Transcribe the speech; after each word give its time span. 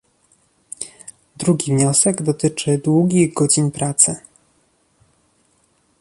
Drugi 1.37 1.73
wniosek 1.75 2.21
dotyczy 2.23 2.77
długich 2.77 3.33
godzin 3.33 3.71
pracy 3.71 4.15